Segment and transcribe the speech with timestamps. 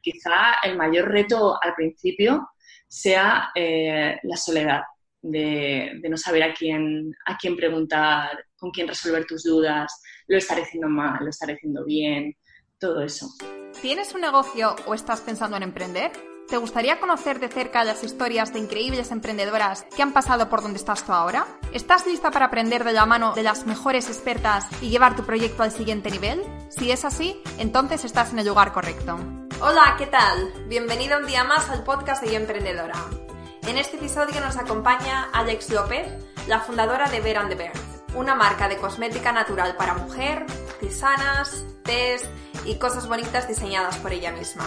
[0.00, 2.50] Quizá el mayor reto al principio
[2.88, 4.82] sea eh, la soledad,
[5.22, 10.62] de, no saber a quién, a quién preguntar, con quién resolver tus dudas, lo estaré
[10.62, 12.36] haciendo mal, lo estaré haciendo bien,
[12.78, 13.26] todo eso.
[13.82, 16.10] ¿Tienes un negocio o estás pensando en emprender?
[16.48, 20.78] ¿Te gustaría conocer de cerca las historias de increíbles emprendedoras que han pasado por donde
[20.78, 21.46] estás tú ahora?
[21.72, 25.62] ¿Estás lista para aprender de la mano de las mejores expertas y llevar tu proyecto
[25.62, 26.42] al siguiente nivel?
[26.70, 29.39] Si es así, entonces estás en el lugar correcto.
[29.62, 30.50] Hola, ¿qué tal?
[30.68, 32.94] Bienvenido un día más al podcast de Yo Emprendedora.
[33.66, 36.08] En este episodio nos acompaña Alex López,
[36.46, 37.72] la fundadora de Ver and the Bear,
[38.14, 40.46] una marca de cosmética natural para mujer,
[40.80, 42.22] tisanas, tés
[42.64, 44.64] y cosas bonitas diseñadas por ella misma.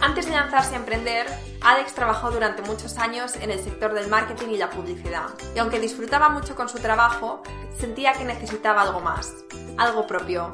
[0.00, 1.26] Antes de lanzarse a emprender,
[1.60, 5.30] Alex trabajó durante muchos años en el sector del marketing y la publicidad.
[5.56, 7.42] Y aunque disfrutaba mucho con su trabajo,
[7.76, 9.34] sentía que necesitaba algo más,
[9.78, 10.52] algo propio,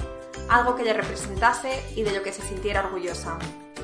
[0.48, 3.38] algo que le representase y de lo que se sintiera orgullosa.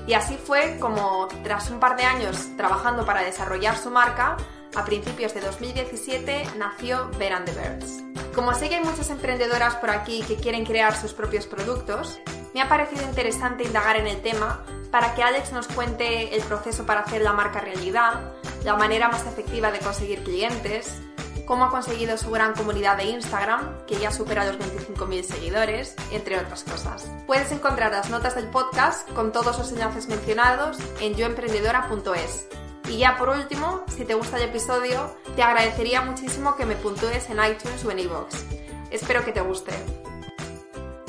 [0.06, 4.36] Y así fue como, tras un par de años trabajando para desarrollar su marca,
[4.74, 8.02] a principios de 2017 nació Bear and the Birds.
[8.34, 12.18] Como sé que hay muchas emprendedoras por aquí que quieren crear sus propios productos,
[12.52, 16.84] me ha parecido interesante indagar en el tema para que Alex nos cuente el proceso
[16.84, 18.32] para hacer la marca realidad,
[18.64, 21.00] la manera más efectiva de conseguir clientes,
[21.46, 26.38] cómo ha conseguido su gran comunidad de Instagram, que ya supera los 25.000 seguidores, entre
[26.38, 27.10] otras cosas.
[27.26, 32.48] Puedes encontrar las notas del podcast con todos los enlaces mencionados en yoemprendedora.es.
[32.88, 37.28] Y ya por último, si te gusta el episodio, te agradecería muchísimo que me puntúes
[37.30, 38.44] en iTunes o en iVoox.
[38.90, 39.72] Espero que te guste.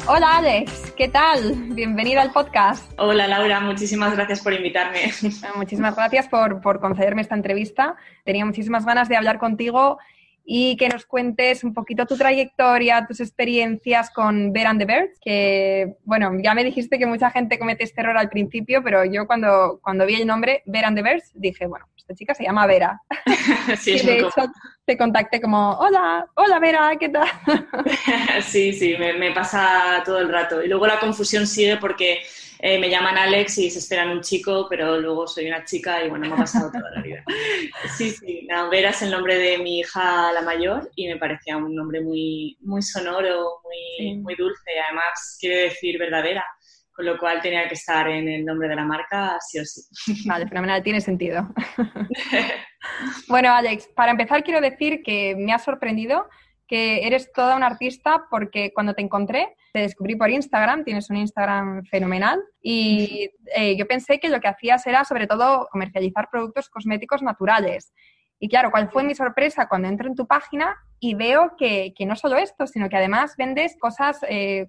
[0.07, 1.55] Hola Alex, ¿qué tal?
[1.69, 2.93] Bienvenida al podcast.
[2.99, 5.11] Hola Laura, muchísimas gracias por invitarme.
[5.55, 7.95] Muchísimas gracias por, por concederme esta entrevista.
[8.23, 9.97] Tenía muchísimas ganas de hablar contigo
[10.45, 15.19] y que nos cuentes un poquito tu trayectoria, tus experiencias con Bear and the Birds,
[15.19, 19.25] que, bueno, ya me dijiste que mucha gente comete este error al principio, pero yo
[19.25, 22.67] cuando, cuando vi el nombre Bear and the Birds dije, bueno, esta chica se llama
[22.67, 23.01] Vera.
[23.77, 24.51] Sí, y de hecho
[24.85, 27.27] te contacté como, hola, hola Vera, ¿qué tal?
[28.43, 30.63] sí, sí, me, me pasa todo el rato.
[30.63, 32.21] Y luego la confusión sigue porque
[32.67, 36.09] eh, me llaman Alex y se esperan un chico, pero luego soy una chica y
[36.09, 37.23] bueno, me ha pasado toda la vida.
[37.95, 41.75] Sí, sí, Vera es el nombre de mi hija la mayor y me parecía un
[41.75, 46.43] nombre muy, muy sonoro, muy, muy dulce, además quiere decir verdadera
[46.91, 49.81] con lo cual tenía que estar en el nombre de la marca sí o sí.
[50.25, 51.47] Vale, fenomenal, tiene sentido.
[53.27, 56.27] bueno, Alex, para empezar quiero decir que me ha sorprendido
[56.67, 61.17] que eres toda una artista porque cuando te encontré, te descubrí por Instagram, tienes un
[61.17, 66.69] Instagram fenomenal y eh, yo pensé que lo que hacías era sobre todo comercializar productos
[66.69, 67.93] cosméticos naturales.
[68.39, 72.15] Y claro, ¿cuál fue mi sorpresa cuando entro en tu página y veo que, no
[72.15, 74.67] solo esto, sino que además vendes cosas eh,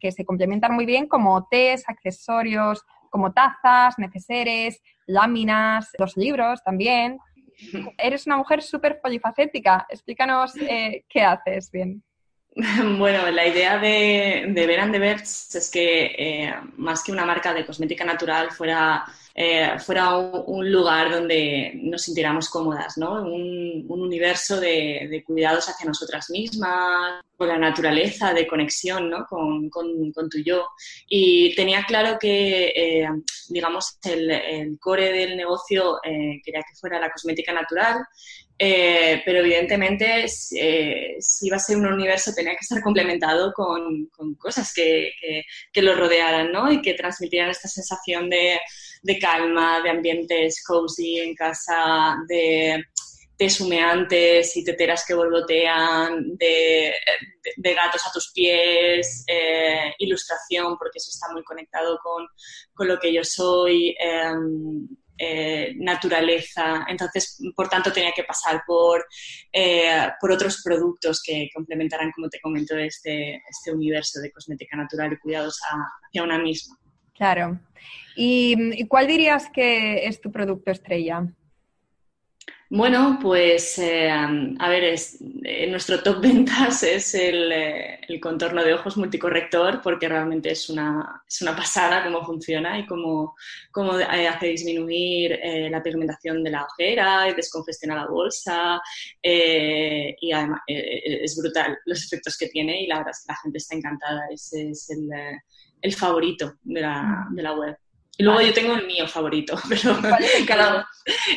[0.00, 7.18] que se complementan muy bien como tés, accesorios, como tazas, neceseres, láminas, los libros también.
[7.98, 9.86] Eres una mujer súper polifacética.
[9.88, 12.02] Explícanos eh, qué haces bien.
[12.98, 18.04] Bueno, la idea de, de Ver es que eh, más que una marca de cosmética
[18.04, 19.04] natural fuera
[19.34, 23.22] eh, fuera un, lugar donde nos sintiéramos cómodas, ¿no?
[23.22, 29.26] Un, universo de, cuidados hacia nosotras mismas, con la naturaleza, de conexión ¿no?
[29.26, 29.70] con,
[30.30, 30.68] tu yo.
[31.08, 33.08] Y tenía claro que, eh,
[33.48, 38.04] digamos, el, core del negocio eh, quería que fuera la cosmética natural,
[39.24, 44.08] pero evidentemente si iba a ser un universo tenía que estar complementado con,
[44.38, 45.12] cosas que,
[45.74, 46.70] lo rodearan ¿no?
[46.70, 48.60] y que transmitieran esta sensación de,
[49.20, 52.84] calma, de ambientes cozy en casa, de
[53.36, 56.94] tés humeantes y teteras que borbotean, de,
[57.56, 62.28] gatos a tus pies, eh, ilustración, porque eso está muy conectado con,
[62.86, 64.86] lo que yo soy, em,
[65.24, 66.84] eh, naturaleza.
[66.88, 69.06] Entonces, por tanto, tenía que pasar por,
[69.52, 75.12] eh, por otros productos que complementaran, como te comento, este, este universo de cosmética natural
[75.12, 76.76] y cuidados hacia una misma.
[77.14, 77.60] Claro.
[78.16, 81.24] ¿Y, cuál dirías que es tu producto estrella?
[82.74, 88.64] Bueno, pues eh, a ver, es, eh, nuestro top ventas es el, eh, el, contorno
[88.64, 93.34] de ojos multicorrector porque realmente es una, es una pasada cómo funciona y cómo,
[93.70, 95.38] cómo hace disminuir
[95.70, 98.80] la pigmentación de la ojera y descongestiona la bolsa
[99.22, 103.58] y además es brutal los efectos que tiene y la verdad es que la gente
[103.58, 104.22] está encantada.
[104.32, 105.10] Ese es el,
[105.82, 107.76] el favorito de la, de la web.
[108.16, 110.46] Y luego yo tengo el mío favorito, pero el,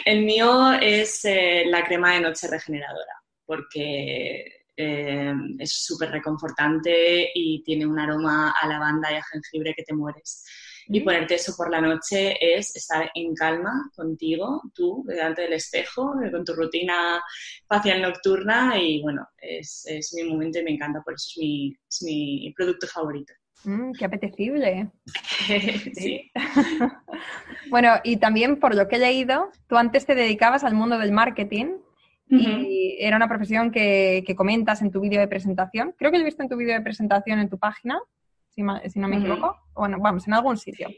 [0.05, 3.13] el mío es eh, la crema de noche regeneradora,
[3.45, 9.83] porque eh, es súper reconfortante y tiene un aroma a lavanda y a jengibre que
[9.83, 10.43] te mueres.
[10.87, 16.13] y ponerte eso por la noche es estar en calma contigo, tú, delante del espejo,
[16.31, 17.21] con tu rutina
[17.67, 21.77] facial nocturna y bueno, es, es mi momento y me encanta, por eso es mi,
[21.89, 23.33] es mi producto favorito.
[23.63, 24.89] Mm, qué apetecible.
[25.93, 26.31] sí.
[27.69, 31.11] bueno, y también por lo que he leído, tú antes te dedicabas al mundo del
[31.11, 31.77] marketing
[32.27, 35.93] y era una profesión que, comentas en tu vídeo de presentación.
[35.97, 37.99] Creo que lo he visto en tu vídeo de presentación en tu página,
[38.49, 39.57] si, no me equivoco.
[39.73, 40.89] Bueno, vamos, en algún sitio.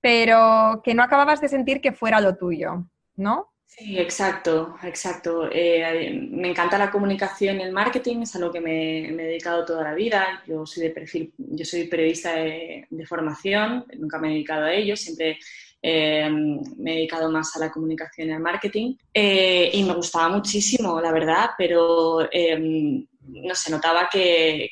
[0.00, 2.86] Pero que no acababas de sentir que fuera lo tuyo,
[3.16, 3.51] ¿no?
[3.74, 5.48] Sí, exacto, exacto.
[5.50, 9.82] Eh, me encanta la comunicación y el marketing, es algo que me, he dedicado toda
[9.82, 10.42] la vida.
[10.46, 14.94] Yo soy de perfil, yo soy periodista de, formación, nunca me he dedicado a ello,
[14.94, 15.38] siempre
[15.80, 16.28] eh,
[16.76, 18.94] me he dedicado más a la comunicación y al marketing.
[19.14, 24.70] Eh, y me gustaba muchísimo, la verdad, pero no se notaba que,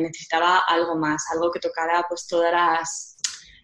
[0.00, 3.16] necesitaba algo más, algo que tocara pues todas las,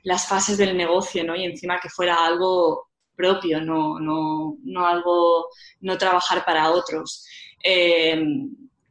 [0.04, 1.34] las fases del negocio, ¿no?
[1.34, 2.85] Y encima que fuera algo
[3.16, 5.48] propio, no, no, no algo,
[5.80, 7.26] no trabajar para otros.
[7.62, 8.22] Eh,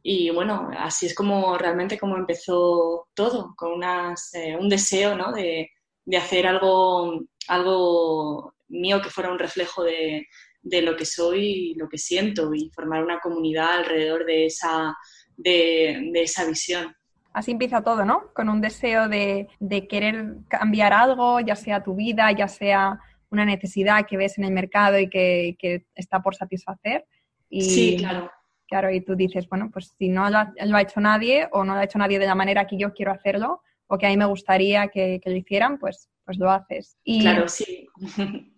[0.08, 5.32] y bueno, así es como realmente como empezó todo, con unas, eh, un deseo ¿no?
[5.32, 5.70] de,
[6.04, 10.28] de, hacer algo, algo mío que fuera un reflejo de,
[10.62, 14.96] de, lo que soy y lo que siento y formar una comunidad alrededor de esa,
[15.36, 16.94] de, de esa visión.
[17.32, 18.32] Así empieza todo, ¿no?
[18.32, 23.00] Con un deseo de, de querer cambiar algo, ya sea tu vida, ya sea
[23.36, 27.06] una necesidad que ves en el mercado y que, está por satisfacer.
[27.48, 28.30] Y, sí, claro.
[28.68, 31.80] Claro, y tú dices, bueno, pues si no lo ha, hecho nadie o no lo
[31.80, 34.26] ha hecho nadie de la manera que yo quiero hacerlo o que a mí me
[34.26, 36.98] gustaría que, lo hicieran, pues, pues lo haces.
[37.04, 37.88] Y, claro, sí.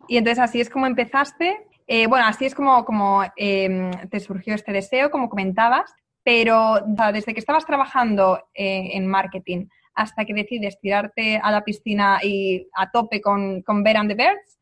[0.08, 1.58] Y entonces así es como empezaste.
[1.86, 5.92] Eh, bueno, así es como, como em, te surgió este deseo, como comentabas,
[6.22, 6.80] pero
[7.12, 12.68] desde que estabas trabajando eh, en marketing hasta que decides tirarte a la piscina y
[12.74, 14.57] a tope con, con Bear and the Birds,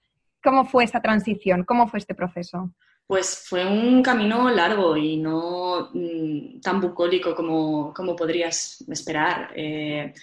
[0.47, 1.65] ¿Cómo fue esa transición?
[1.65, 2.71] ¿Cómo fue este proceso?
[3.05, 9.51] Pues fue un camino largo y no mm, tan bucólico como, como podrías esperar.
[9.57, 10.15] Eh,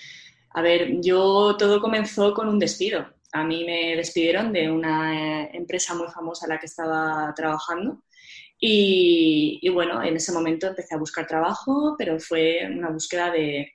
[0.51, 3.05] a ver, yo todo comenzó con un despido.
[3.33, 8.01] A mí me despidieron de una eh, empresa muy famosa en la que estaba trabajando
[8.57, 13.73] y, bueno, en ese momento empecé a buscar trabajo, pero fue una búsqueda de,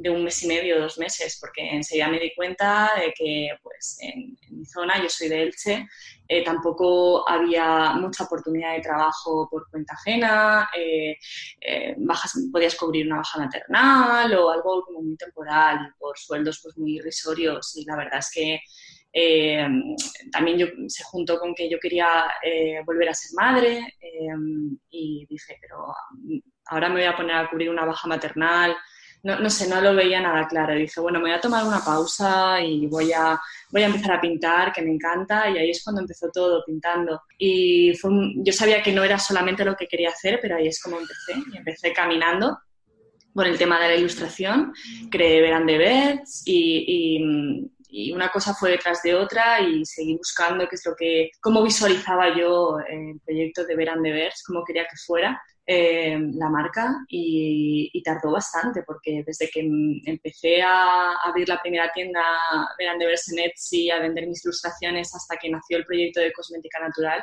[0.00, 3.98] de un mes y medio, dos meses, porque enseguida me di cuenta de que pues,
[4.00, 5.86] en, mi zona, yo soy de Elche,
[6.26, 11.18] eh, tampoco había mucha oportunidad de trabajo por cuenta ajena, eh,
[11.60, 16.78] eh, bajas, podías cubrir una baja maternal o algo como muy temporal, por sueldos pues,
[16.78, 18.60] muy irrisorios y la verdad es que
[20.30, 22.30] también yo, se juntó con que yo quería
[22.86, 23.82] volver a ser madre
[24.88, 25.92] y dije, pero
[26.66, 28.76] ahora me voy a poner a cubrir una baja maternal
[29.22, 30.74] no, no, sé, no lo veía nada claro.
[30.74, 33.38] dije, bueno, me voy a tomar una pausa y voy a,
[33.70, 37.22] voy a empezar a pintar, que me encanta, y ahí es cuando empezó todo, pintando.
[37.38, 40.98] Y yo sabía que no era solamente lo que quería hacer, pero ahí es como
[40.98, 42.58] empecé, y empecé caminando
[43.34, 44.72] por el tema de la ilustración,
[45.10, 47.20] creé Veran de Birds y,
[47.92, 51.62] y, una cosa fue detrás de otra y seguí buscando qué es lo que, cómo
[51.62, 55.40] visualizaba yo el proyecto de Veran de Birds, cómo quería que fuera
[55.72, 59.60] eh, la marca y, tardó bastante porque desde que
[60.04, 62.20] empecé a abrir la primera tienda
[62.76, 66.80] de Verse en Etsy, a vender mis ilustraciones hasta que nació el proyecto de cosmética
[66.80, 67.22] natural,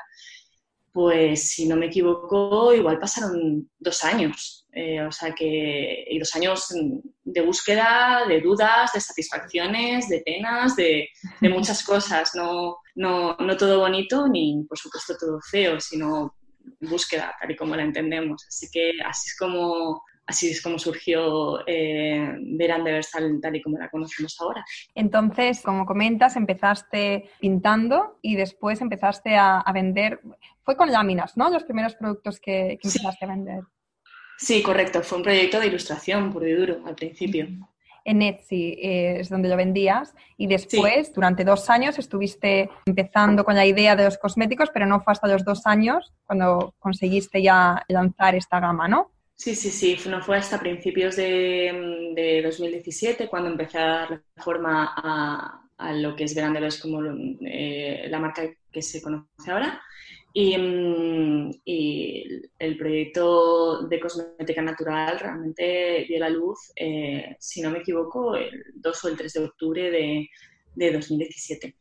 [0.93, 4.65] pues si no me equivoco, igual pasaron dos años.
[4.71, 6.73] Eh, o sea que, y dos años
[7.25, 11.09] de búsqueda, de dudas, de satisfacciones, de penas, de,
[11.41, 12.31] de muchas cosas.
[12.33, 16.36] No, no, no todo bonito ni, por supuesto, todo feo, sino
[16.79, 18.45] búsqueda, tal y como la entendemos.
[18.47, 23.61] Así que así es como, así es como surgió eh, Verán de Versal tal y
[23.61, 24.65] como la conocemos ahora.
[24.95, 30.21] Entonces, como comentas, empezaste pintando y después empezaste a, vender,
[30.63, 31.49] fue con láminas, ¿no?
[31.49, 33.63] Los primeros productos que, empezaste a vender.
[34.37, 35.01] Sí, correcto.
[35.01, 37.47] Fue un proyecto de ilustración puro y duro al principio
[38.07, 43.55] en Etsy eh, es donde lo vendías y después, durante dos años, estuviste empezando con
[43.55, 47.83] la idea de los cosméticos, pero no fue hasta los dos años cuando conseguiste ya
[47.89, 49.11] lanzar esta gama, ¿no?
[49.35, 54.93] Sí, sí, sí, no fue hasta principios de, de 2017 cuando empecé a dar forma
[54.95, 57.01] a, a lo que es Verandelos como
[57.41, 59.81] eh, la marca que se conoce ahora.
[60.37, 67.79] Mm, y, el proyecto de cosmética natural realmente dio la luz, eh, si no me
[67.79, 70.29] equivoco, el 2 o el 3 de octubre de,
[70.75, 71.75] de 2017.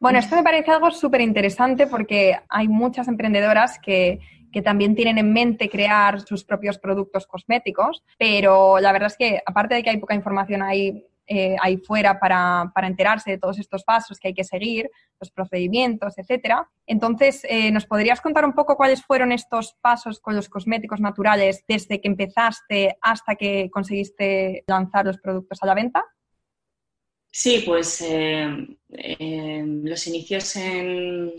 [0.00, 4.18] Bueno, esto me parece algo súper interesante porque hay muchas emprendedoras que,
[4.50, 9.40] que también tienen en mente crear sus propios productos cosméticos, pero la verdad es que
[9.44, 13.84] aparte de que hay poca información ahí eh, ahí fuera para, enterarse de todos estos
[13.84, 16.68] pasos que hay que seguir, los procedimientos, etcétera.
[16.88, 21.62] Entonces, eh, ¿nos podrías contar un poco cuáles fueron estos pasos con los cosméticos naturales
[21.68, 26.04] desde que empezaste hasta que conseguiste lanzar los productos a la venta?
[27.30, 28.04] Sí, pues
[28.88, 31.32] los inicios en,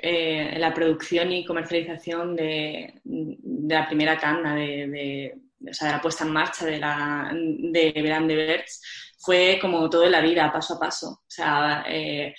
[0.00, 5.34] la producción y comercialización de, la primera tanda de,
[5.68, 8.80] o sea, de la puesta en marcha de, la, de Verán de Berts
[9.24, 11.08] fue como todo en la vida, paso a paso.
[11.08, 12.34] O sea, eh,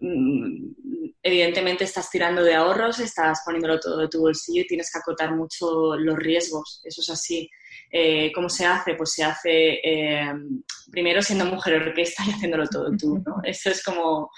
[0.00, 4.98] mm, evidentemente estás tirando de ahorros, estás poniéndolo todo de tu bolsillo y tienes que
[4.98, 7.48] acotar mucho los riesgos, eso es así.
[7.96, 8.96] Eh, ¿Cómo se hace?
[8.96, 10.26] Pues se hace eh,
[10.90, 13.36] primero siendo mujer orquesta y haciéndolo todo tú, ¿no?
[13.44, 14.32] Eso es como,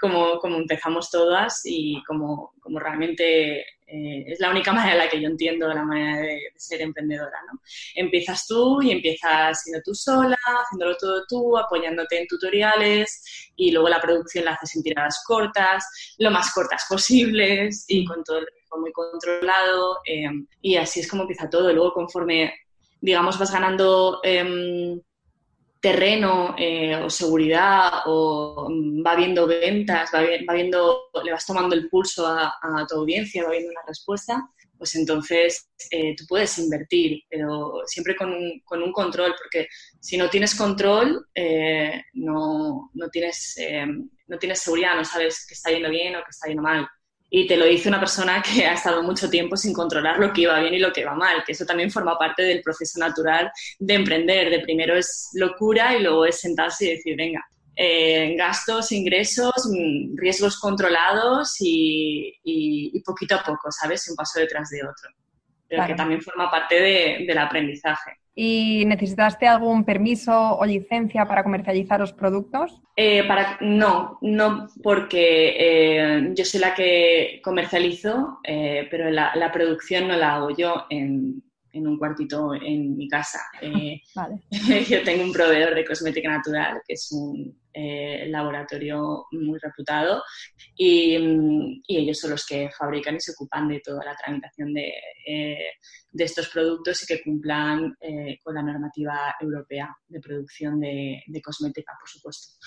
[0.00, 5.08] como, como empezamos todas y como, como realmente eh, es la única manera en la
[5.10, 7.60] que yo entiendo la manera de, ser emprendedora, ¿no?
[7.96, 13.90] Empiezas tú y empiezas siendo tú sola, haciéndolo todo tú, apoyándote en tutoriales y luego
[13.90, 15.84] la producción la haces en tiradas cortas,
[16.16, 18.46] lo más cortas posibles y con todo el
[18.78, 20.28] muy controlado eh,
[20.60, 21.72] y así es como empieza todo.
[21.72, 22.52] Luego conforme,
[23.02, 24.20] digamos, vas ganando...
[24.22, 24.98] Em,
[25.82, 28.68] terreno eh, o seguridad o
[29.04, 33.72] va viendo ventas, va, viendo, le vas tomando el pulso a, tu audiencia, va viendo
[33.72, 39.34] una respuesta, pues entonces eh, tú puedes invertir, pero siempre con un, con un, control,
[39.36, 39.66] porque
[40.00, 43.56] si no tienes control, eh, no, no, tienes,
[44.28, 46.88] no tienes seguridad, no sabes que está yendo bien o que está yendo mal.
[47.34, 50.42] Y te lo dice una persona que ha estado mucho tiempo sin controlar lo que
[50.42, 53.50] iba bien y lo que va mal, que eso también forma parte del proceso natural
[53.78, 54.50] de emprender.
[54.50, 57.42] De primero es locura y luego es sentarse y decir, venga,
[57.74, 64.06] eh, gastos, ingresos, mm, riesgos controlados y, poquito a poco, ¿sabes?
[64.10, 65.10] Un paso detrás de otro.
[65.66, 68.21] Pero que también forma parte del aprendizaje.
[68.34, 72.80] ¿Y necesitaste algún permiso o licencia para comercializar los productos?
[72.96, 79.52] Eh, para, no, no porque eh, yo soy la que comercializo, eh, pero la, la,
[79.52, 83.40] producción no la hago yo en, en un cuartito en mi casa.
[84.88, 90.22] yo tengo un proveedor de cosmética natural, que es un laboratorio muy reputado,
[90.76, 91.16] y,
[91.86, 94.92] y, ellos son los que fabrican y se ocupan de toda la tramitación de
[96.12, 101.92] de estos productos y que cumplan eh, con la normativa europea de producción de, cosmética,
[101.98, 102.58] por supuesto.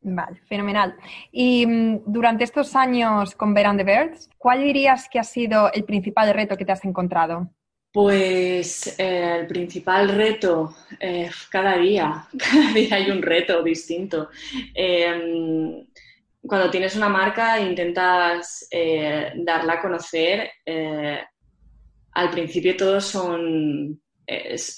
[0.00, 0.94] Vale, fenomenal.
[1.32, 5.84] Y mm, durante estos años con Bear the Birds, ¿cuál dirías que ha sido el
[5.84, 7.50] principal reto que te has encontrado?
[7.96, 14.28] Pues eh, el principal reto, eh, cada día, cada día hay un reto distinto.
[14.74, 15.82] Em,
[16.42, 18.68] cuando tienes una marca intentas
[19.36, 20.50] darla a conocer
[22.12, 23.98] al principio todos son,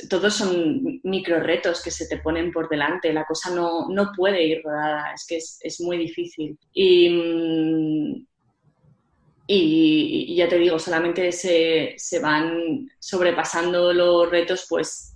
[0.08, 3.12] todos son micro retos que se te ponen por delante.
[3.12, 6.56] La cosa no, puede ir rodada, es que es, muy difícil.
[6.72, 8.24] Y,
[9.50, 15.14] y, ya te digo, solamente se, van sobrepasando los retos, pues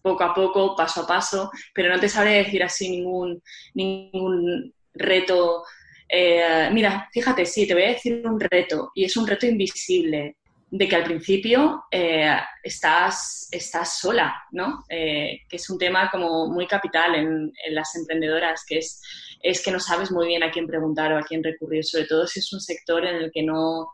[0.00, 3.42] poco a poco, paso a paso, pero no te sabré decir así ningún,
[3.74, 5.64] ningún reto.
[6.08, 10.36] Eh, mira, fíjate, sí, te voy a decir un reto, y es un reto invisible
[10.70, 14.84] de que al principio eh, estás, estás sola, ¿no?
[14.88, 19.00] Eh, que es un tema como muy capital en, las emprendedoras, que es,
[19.42, 22.26] es, que no sabes muy bien a quién preguntar o a quién recurrir, sobre todo
[22.26, 23.88] si es un sector en el que no,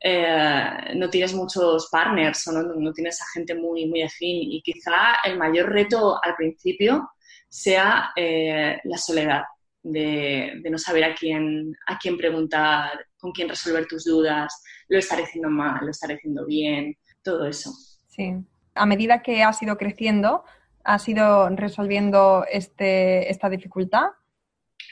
[0.00, 4.52] eh, no tienes muchos partners o no, tienes a gente muy, muy afín.
[4.52, 7.10] Y quizá el mayor reto al principio
[7.48, 9.42] sea la soledad,
[9.82, 14.98] de, de, no saber a quién, a quién preguntar, con quién resolver tus dudas, lo
[14.98, 17.72] estaré haciendo mal, lo estaré haciendo bien, todo eso.
[18.08, 18.34] Sí.
[18.74, 20.44] A medida que has ido creciendo,
[20.84, 24.06] ¿has ido resolviendo este, esta dificultad?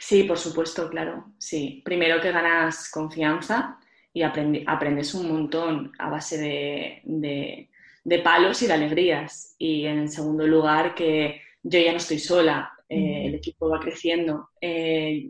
[0.00, 1.33] Sí, por supuesto, claro.
[1.38, 1.83] Sí.
[1.85, 3.78] Primero que ganas confianza
[4.12, 7.69] y aprendes un montón a base de,
[8.05, 9.55] de, palos y de alegrías.
[9.59, 14.50] Y en segundo lugar, que yo ya no estoy sola, eh, el equipo va creciendo
[14.61, 15.26] eh,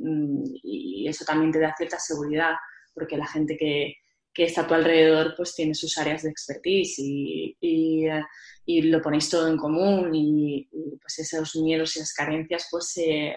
[0.62, 2.52] y eso también te da cierta seguridad
[2.92, 3.94] porque la gente que,
[4.36, 9.30] que está a tu alrededor pues tiene sus áreas de expertise y, y, lo ponéis
[9.30, 10.68] todo en común y,
[11.00, 13.34] pues esos miedos y esas carencias pues se,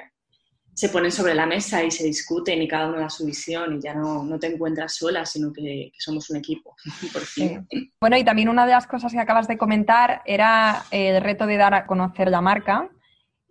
[0.80, 3.82] se, ponen sobre la mesa y se discuten y cada uno da su visión y
[3.82, 6.76] ya no, no te encuentras sola, sino que, somos un equipo,
[7.14, 7.68] por fin.
[8.00, 11.58] Bueno, y también una de las cosas que acabas de comentar era el reto de
[11.58, 12.90] dar a conocer la marca.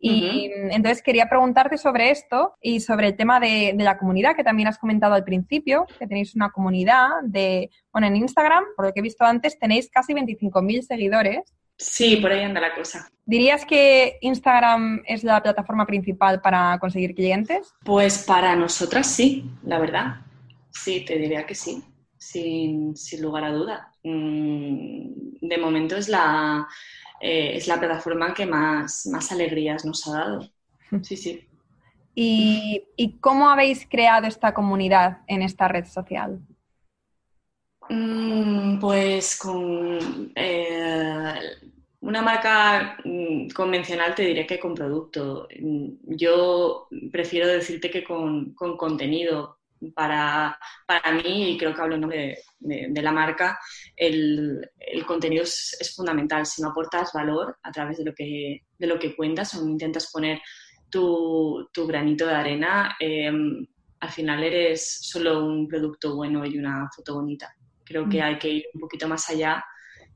[0.00, 4.68] Y entonces quería preguntarte sobre esto y sobre el tema de, la comunidad que también
[4.68, 9.00] has comentado al principio, que tenéis una comunidad de, bueno, en Instagram, por lo que
[9.00, 11.52] he visto antes, tenéis casi 25.000 seguidores.
[11.78, 13.08] Sí, por ahí anda la cosa.
[13.24, 17.72] ¿Dirías que Instagram es la plataforma principal para conseguir clientes?
[17.84, 20.16] Pues para nosotras sí, la verdad.
[20.70, 21.84] Sí, te diría que sí,
[22.16, 23.94] sin, lugar a duda.
[24.02, 26.66] Mm, de momento es la,
[27.20, 30.50] eh, es la plataforma que más, más alegrías nos ha dado.
[31.02, 31.46] Sí, sí.
[32.20, 36.40] ¿Y, cómo habéis creado esta comunidad en esta red social?
[37.90, 41.34] Mm, pues con eh,
[42.00, 45.48] una marca mm, convencional te diré que con producto.
[45.60, 49.56] Mm, yo prefiero decirte que con, contenido.
[49.94, 50.58] Para,
[51.22, 53.60] mí, y creo que hablo en nombre de, la marca,
[53.94, 54.68] el,
[55.06, 56.46] contenido es, fundamental.
[56.46, 60.10] Si no aportas valor a través de lo que, de lo que cuentas o intentas
[60.10, 60.40] poner
[60.90, 63.64] tu, granito de arena, em,
[64.00, 67.54] al final eres solo un producto bueno y una foto bonita.
[67.88, 68.22] Creo que mm.
[68.22, 69.64] hay que ir un poquito más allá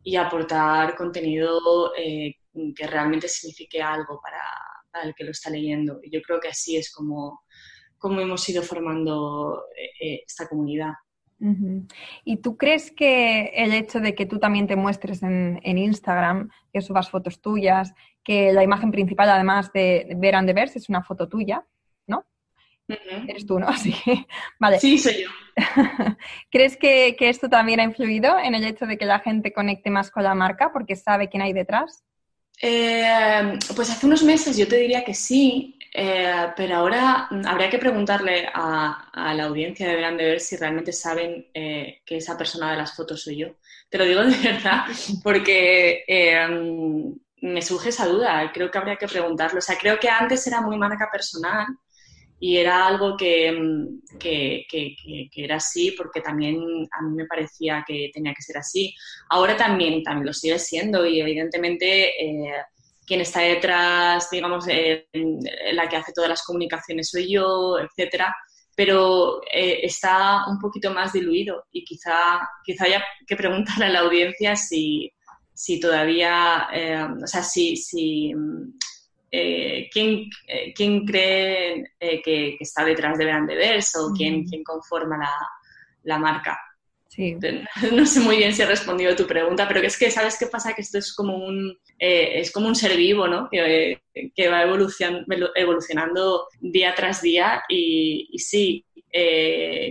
[0.02, 2.37] y aportar contenido eh,
[2.76, 6.00] que realmente signifique algo para, el que lo está leyendo.
[6.02, 7.43] Y yo creo que así es como,
[7.97, 10.93] como hemos ido formando eh, eh, esta comunidad.
[12.25, 16.81] ¿Y tú crees que el hecho de que tú también te muestres en, Instagram, que
[16.81, 21.02] subas fotos tuyas, que la imagen principal además de Ver and the Verse es una
[21.02, 21.67] foto tuya.
[22.88, 23.68] Eres tú, ¿no?
[23.76, 23.94] Sí.
[24.58, 24.78] vale.
[24.78, 25.30] Sí, soy yo.
[26.50, 30.10] ¿Crees que, esto también ha influido en el hecho de que la gente conecte más
[30.10, 32.04] con la marca porque sabe quién hay detrás?
[32.60, 37.78] Eh, pues hace unos meses yo te diría que sí, eh, pero ahora habría que
[37.78, 42.70] preguntarle a, la audiencia de Verán de ver si realmente saben eh, que esa persona
[42.70, 43.48] de las fotos soy yo.
[43.88, 44.84] Te lo digo de verdad,
[45.22, 46.04] porque
[47.42, 48.50] me surge esa duda.
[48.54, 49.58] Creo que habría que preguntarlo.
[49.58, 51.66] O sea, creo que antes era muy marca personal
[52.44, 56.56] y era algo mm, que, que, era así porque también
[56.90, 58.92] a mí me parecía que tenía que ser así.
[59.30, 62.52] Ahora también, también lo sigue siendo y evidentemente eh,
[63.06, 65.06] quien está detrás, digamos, eh,
[65.72, 68.34] la que hace todas las comunicaciones soy yo, etcétera,
[68.75, 74.00] pero eh, está un poquito más diluido y quizá, quizá haya que preguntarle a la
[74.00, 75.12] audiencia si,
[75.54, 76.67] si todavía,
[77.23, 78.34] o sea, si, si
[79.34, 83.49] eh, ¿quién, eh, ¿quién, cree eh, que, está detrás de Vean
[83.99, 85.32] o quién, quién conforma la,
[86.02, 86.60] la marca.
[87.08, 87.38] Sí.
[87.92, 90.47] No sé muy bien si he respondido a tu pregunta, pero es que, ¿sabes qué
[90.47, 90.75] pasa?
[90.75, 93.49] Que esto es como un, es como un ser vivo, ¿no?
[93.50, 94.02] Que,
[94.34, 98.84] que va evolucionando día tras día y, y sí,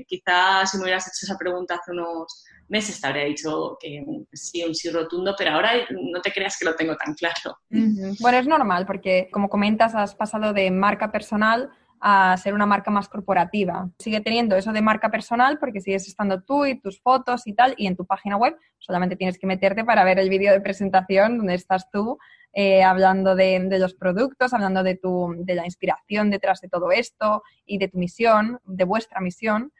[0.07, 4.63] quizás si me hubieras hecho esa pregunta hace unos meses te habría dicho que sí,
[4.63, 7.59] un sí rotundo, pero ahora no te creas que lo tengo tan claro.
[7.69, 12.89] Bueno, es normal porque, como comentas, has pasado de marca personal a ser una marca
[12.89, 13.89] más corporativa.
[13.99, 17.75] Sigue teniendo eso de marca personal porque sigues estando tú y tus fotos y tal,
[17.77, 21.37] y en tu página web solamente tienes que meterte para ver el vídeo de presentación
[21.37, 22.17] donde estás tú
[22.53, 26.91] eh, hablando de, de, los productos, hablando de, tu, de la inspiración detrás de todo
[26.91, 29.71] esto y de tu misión, de vuestra misión.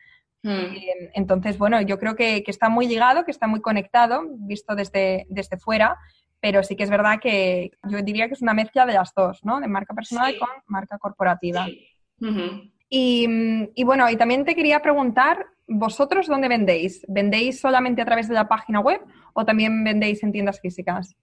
[0.43, 0.75] Mm.
[1.13, 5.57] Entonces, bueno, yo creo que, está muy ligado, que está muy conectado, visto desde, desde
[5.57, 5.97] fuera,
[6.39, 9.43] pero sí que es verdad que yo diría que es una mezcla de las dos,
[9.45, 9.59] ¿no?
[9.59, 11.67] De marca personal con marca corporativa.
[12.89, 13.27] y,
[13.75, 17.05] y, bueno, y también te quería preguntar, ¿vosotros dónde vendéis?
[17.07, 19.01] ¿Vendéis solamente a través de la página web
[19.33, 21.15] o también vendéis en tiendas físicas?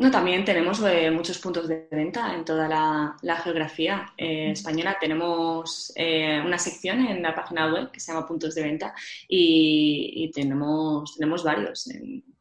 [0.00, 4.96] No, también tenemos eh, muchos puntos de venta en toda la, geografía eh, española.
[4.98, 8.94] Tenemos eh, una sección en la página web que se llama puntos de venta
[9.28, 11.86] y, tenemos, tenemos varios,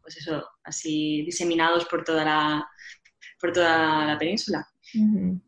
[0.02, 2.70] pues eso, así diseminados por toda la,
[3.42, 4.66] por toda la península.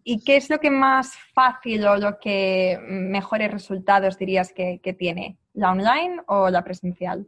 [0.04, 5.38] ¿Y qué es lo que más fácil o lo que mejores resultados dirías que tiene?
[5.54, 7.26] ¿La online o la presencial?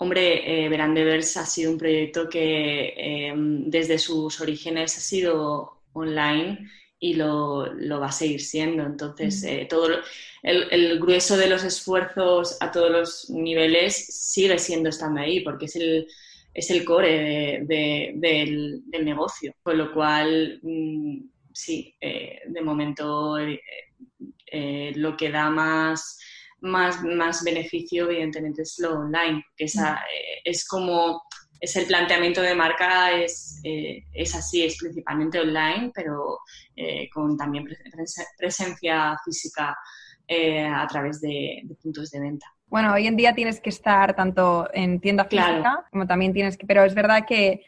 [0.00, 6.70] Hombre, eh, Verandevers ha sido un proyecto que em, desde sus orígenes ha sido online
[7.00, 7.66] y lo,
[8.00, 8.84] va a seguir siendo.
[8.84, 9.88] Entonces, eh, todo
[10.44, 15.74] el, grueso de los esfuerzos a todos los niveles sigue siendo estando ahí, porque es
[15.74, 16.06] el,
[16.54, 19.52] es el core del, negocio.
[19.64, 23.36] Con lo cual, mm, sí, eh, de momento
[24.94, 26.20] lo que da más
[26.60, 31.22] más, más beneficio, evidentemente, es lo online, porque esa, eh, es como,
[31.60, 36.38] es el planteamiento de marca, es, eh, es así, es principalmente online, pero
[36.76, 37.66] eh, con también
[38.36, 39.76] presencia física
[40.30, 42.44] a través de, puntos de venta.
[42.66, 46.66] Bueno, hoy en día tienes que estar tanto en tienda física como también tienes que,
[46.66, 47.62] pero es verdad que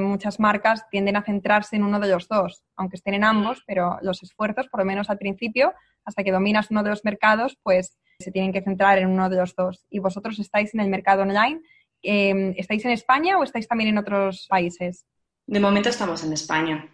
[0.00, 3.98] muchas marcas tienden a centrarse en uno de los dos, aunque estén en ambos, pero
[4.02, 5.72] los esfuerzos, por lo menos al principio,
[6.04, 9.36] hasta que dominas uno de los mercados, pues se tienen que centrar en uno de
[9.36, 9.86] los dos.
[9.90, 11.60] ¿Y vosotros estáis en el mercado online?
[12.02, 15.06] Em, ¿Estáis en España o estáis también en otros países?
[15.46, 16.88] De momento estamos en España.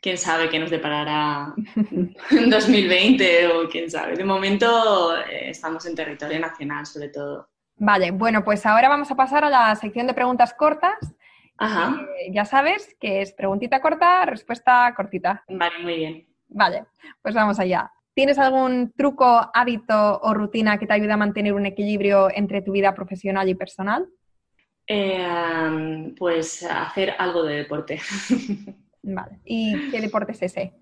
[0.00, 1.54] Quién sabe qué nos deparará
[2.30, 4.16] en 2020 o quién sabe.
[4.16, 7.48] De momento eh, estamos en territorio nacional, sobre todo.
[7.76, 10.98] Vale, bueno, pues ahora vamos a pasar a la sección de preguntas cortas.
[11.56, 12.00] Ajá.
[12.18, 15.44] Eh, ya sabes que es preguntita corta, respuesta cortita.
[15.48, 16.26] Vale, muy bien.
[16.48, 16.86] Vale,
[17.22, 17.92] pues vamos allá.
[18.14, 22.72] ¿Tienes algún truco, hábito o rutina que te ayude a mantener un equilibrio entre tu
[22.72, 24.08] vida profesional y personal?
[24.86, 28.00] Eh, pues hacer algo de deporte.
[29.02, 29.38] Vale.
[29.44, 30.72] ¿Y qué deporte es ese?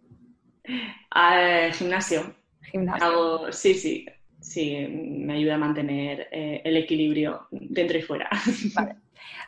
[1.10, 2.34] Ah, gimnasio.
[2.62, 3.52] Gimnasio.
[3.52, 4.06] sí, sí.
[4.40, 8.30] Sí, me ayuda a mantener eh, el equilibrio dentro y fuera.
[8.74, 8.96] Vale.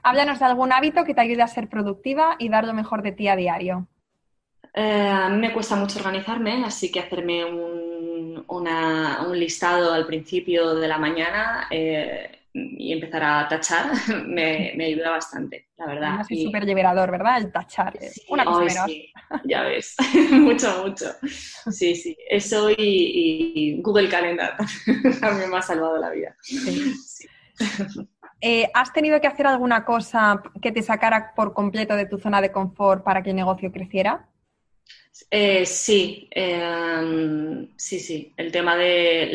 [0.03, 3.13] Háblanos de algún hábito que te ayude a ser productiva y dar lo mejor de
[3.13, 3.89] ti a diario.
[4.75, 10.75] Eh, a mí me cuesta mucho organizarme, así que hacerme un, un listado al principio
[10.75, 13.93] de la mañana eh, y empezar a tachar
[14.27, 16.21] me, ayuda bastante, la verdad.
[16.29, 17.39] Es súper liberador, ¿verdad?
[17.39, 17.99] El tachar.
[18.29, 19.01] Una cosa menos.
[19.45, 19.97] ya ves,
[20.33, 21.07] mucho, mucho.
[21.71, 22.17] Sí, sí.
[22.29, 24.57] Eso y, Google Calendar
[25.21, 26.37] también me ha salvado la vida.
[28.41, 32.41] Eh, ¿Has tenido que hacer alguna cosa que te sacara por completo de tu zona
[32.41, 34.30] de confort para que el negocio creciera?
[35.31, 38.33] Eh, sí, em, sí, sí.
[38.37, 39.29] El tema de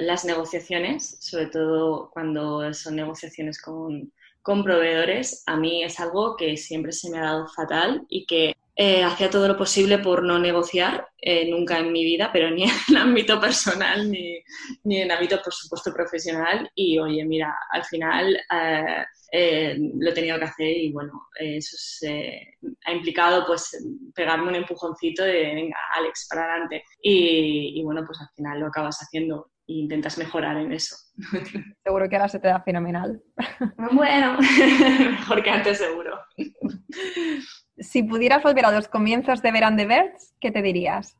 [0.00, 6.56] las negociaciones, sobre todo cuando son negociaciones con, con, proveedores, a mí es algo que
[6.56, 10.38] siempre se me ha dado fatal y que eh, hacía todo lo posible por no
[10.38, 14.38] negociar eh, nunca en mi vida, pero ni en ámbito personal ni,
[14.84, 16.70] ni en ámbito, por supuesto, profesional.
[16.76, 18.40] Y oye, mira, al final
[19.32, 21.10] eh, lo he tenido que hacer y bueno,
[21.40, 21.76] eso
[22.84, 26.84] ha implicado pues pegarme un empujoncito de venga, Alex, para adelante.
[27.02, 30.94] Y, y bueno, pues al final lo acabas haciendo e intentas mejorar en eso.
[31.84, 33.20] Seguro que ahora se te da fenomenal.
[33.90, 34.38] Bueno,
[35.10, 36.16] mejor que antes seguro.
[37.80, 41.16] Si pudieras volver a los comienzos de Verán de Birds, ¿qué te dirías?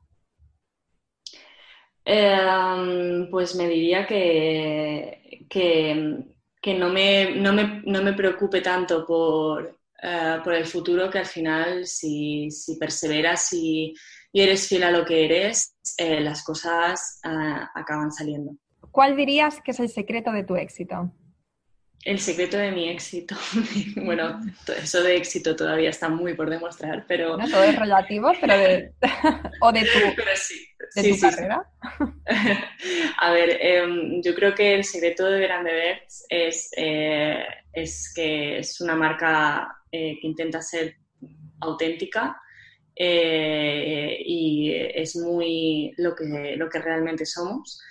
[2.11, 10.55] Em, pues me diría que, que, no, me, no, me, preocupe tanto por, eh, por,
[10.55, 13.95] el futuro, que al final si, si perseveras y,
[14.33, 18.53] eres fiel a lo que eres, eh, las cosas eh, acaban saliendo.
[18.91, 21.13] ¿Cuál dirías que es el secreto de tu éxito?
[22.09, 23.37] El secreto de mi éxito.
[23.97, 24.41] bueno,
[24.83, 27.37] eso de éxito todavía está muy por demostrar, pero...
[27.37, 28.93] No, todo es relativo, pero de...
[29.61, 31.71] o de tu, pero sí, de tu carrera.
[33.19, 37.45] A ver, em, yo creo que el secreto de Grande es, eh,
[37.75, 40.97] es que es una marca eh, que intenta ser
[41.61, 42.41] auténtica
[42.97, 47.83] eh, y es muy lo que, lo que realmente somos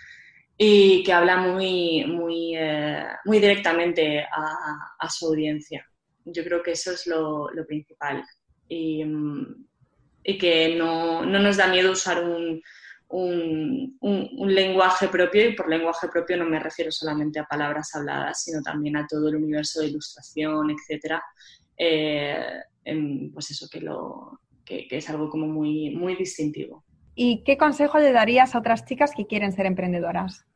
[0.57, 5.85] y que habla muy, muy, eh, muy directamente a, su audiencia.
[6.25, 8.23] Yo creo que eso es lo, principal
[8.67, 9.03] y,
[10.23, 12.61] y que no, no, nos da miedo usar un,
[13.09, 18.61] un, lenguaje propio y por lenguaje propio no me refiero solamente a palabras habladas, sino
[18.61, 21.23] también a todo el universo de ilustración, etcétera.
[21.77, 22.63] Eh,
[23.33, 26.83] pues eso que, lo, que es algo como muy, muy distintivo.
[27.13, 30.46] ¿Y qué consejo le darías a otras chicas que quieren ser emprendedoras?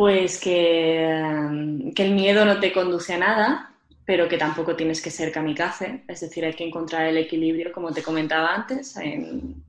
[0.00, 5.02] Pues que, em, que, el miedo no te conduce a nada, pero que tampoco tienes
[5.02, 6.04] que ser kamikaze.
[6.08, 8.96] Es decir, hay que encontrar el equilibrio, como te comentaba antes,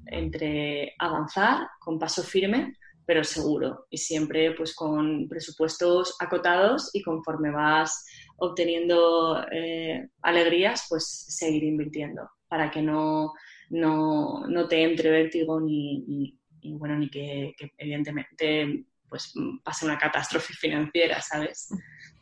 [0.06, 3.88] entre avanzar con paso firme, pero seguro.
[3.90, 8.06] Y siempre pues con presupuestos acotados y conforme vas
[8.38, 13.34] obteniendo eh, alegrías, pues seguir invirtiendo para que no,
[13.70, 21.22] no, no te entre vértigo ni, bueno, ni que evidentemente pues pase una catástrofe financiera,
[21.22, 21.68] ¿sabes?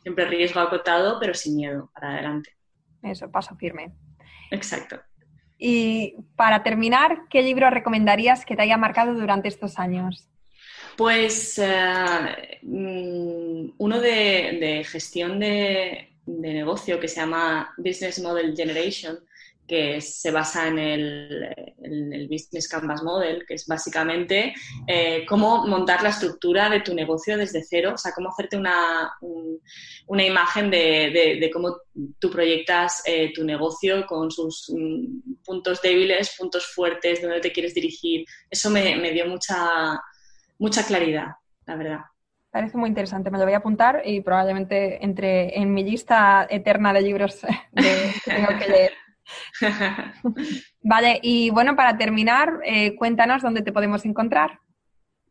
[0.02, 2.56] Siempre riesgo acotado, pero sin miedo, para adelante.
[3.00, 3.92] Eso, paso firme.
[4.50, 5.00] Exacto.
[5.56, 10.28] Y para terminar, ¿qué libro recomendarías que te haya marcado durante estos años?
[10.96, 19.16] Pues eh, mm, uno de, gestión de, negocio que se llama Business Model Generation,
[19.70, 24.52] que se basa en el, Business Canvas Model, que es básicamente
[24.84, 29.12] eh, cómo montar la estructura de tu negocio desde cero, o sea, cómo hacerte una,
[30.08, 31.76] una imagen de, cómo
[32.18, 37.72] tú proyectas eh, tu negocio con sus mm, puntos débiles, puntos fuertes, dónde te quieres
[37.72, 38.24] dirigir.
[38.50, 40.00] Eso me, dio mucha,
[40.58, 41.28] mucha claridad,
[41.66, 42.00] la verdad.
[42.50, 46.92] Parece muy interesante, me lo voy a apuntar y probablemente entre en mi lista eterna
[46.92, 47.40] de libros
[47.76, 48.92] que tengo que leer.
[50.82, 54.60] vale, y bueno, para terminar, eh, cuéntanos dónde te podemos encontrar.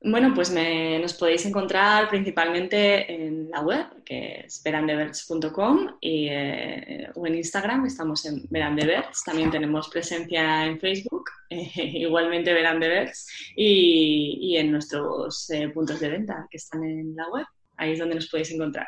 [0.02, 7.28] Bueno, pues nos podéis encontrar principalmente en la web, que es verandeverts.com, y, eh, o
[7.28, 9.26] en Instagram, estamos en Verandeverts.
[9.26, 16.48] También tenemos presencia en Facebook, igualmente Verandeverts, y, y en nuestros eh, puntos de venta
[16.50, 17.46] que están en la web.
[17.80, 18.88] Ahí es donde nos podéis encontrar.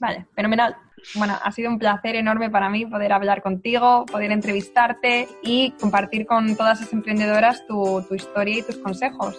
[0.00, 0.76] Vale, fenomenal.
[1.14, 6.26] Bueno, ha sido un placer enorme para mí poder hablar contigo, poder entrevistarte y compartir
[6.26, 9.38] con todas las emprendedoras tu, tu historia y tus consejos.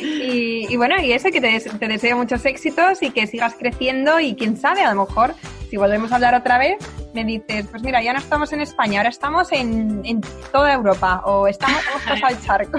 [0.00, 4.56] Y, bueno, y eso, que te, deseo muchos éxitos y que sigas creciendo y quién
[4.56, 5.34] sabe, a lo mejor
[5.68, 6.76] si volvemos a hablar otra vez,
[7.14, 10.20] me dices, pues mira, ya no estamos en España, ahora estamos en, en
[10.52, 11.82] toda Europa o estamos
[12.22, 12.78] al charco.